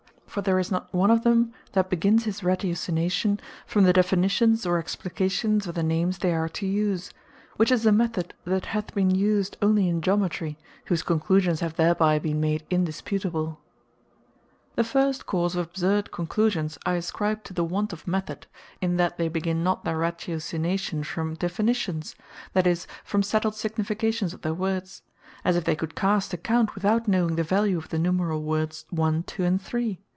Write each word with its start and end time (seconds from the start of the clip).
For 0.33 0.41
there 0.41 0.59
is 0.59 0.71
not 0.71 0.93
one 0.93 1.11
of 1.11 1.25
them 1.25 1.51
that 1.73 1.89
begins 1.89 2.23
his 2.23 2.39
ratiocination 2.41 3.41
from 3.65 3.83
the 3.83 3.91
Definitions, 3.91 4.65
or 4.65 4.77
Explications 4.79 5.67
of 5.67 5.75
the 5.75 5.83
names 5.83 6.19
they 6.19 6.33
are 6.33 6.47
to 6.47 6.65
use; 6.65 7.11
which 7.57 7.69
is 7.69 7.85
a 7.85 7.91
method 7.91 8.33
that 8.45 8.67
hath 8.67 8.95
been 8.95 9.09
used 9.11 9.57
onely 9.61 9.89
in 9.89 10.01
Geometry; 10.01 10.57
whose 10.85 11.03
Conclusions 11.03 11.59
have 11.59 11.75
thereby 11.75 12.17
been 12.17 12.39
made 12.39 12.63
indisputable. 12.69 13.59
Causes 13.59 13.59
Of 13.59 14.03
Absurditie 14.05 14.75
The 14.77 14.83
first 14.85 15.25
cause 15.25 15.55
of 15.57 15.65
Absurd 15.67 16.11
conclusions 16.13 16.77
I 16.85 16.93
ascribe 16.93 17.43
to 17.43 17.53
the 17.53 17.65
want 17.65 17.91
of 17.91 18.07
Method; 18.07 18.47
in 18.79 18.95
that 18.95 19.17
they 19.17 19.27
begin 19.27 19.65
not 19.65 19.83
their 19.83 19.97
Ratiocination 19.97 21.03
from 21.05 21.33
Definitions; 21.33 22.15
that 22.53 22.65
is, 22.65 22.87
from 23.03 23.21
settled 23.21 23.55
significations 23.55 24.33
of 24.33 24.43
their 24.43 24.53
words: 24.53 25.01
as 25.43 25.57
if 25.57 25.65
they 25.65 25.75
could 25.75 25.93
cast 25.93 26.31
account, 26.31 26.73
without 26.73 27.05
knowing 27.09 27.35
the 27.35 27.43
value 27.43 27.77
of 27.77 27.89
the 27.89 27.97
numerall 27.99 28.41
words, 28.43 28.85
One, 28.91 29.23
Two, 29.23 29.43
and 29.43 29.61
Three. 29.61 29.99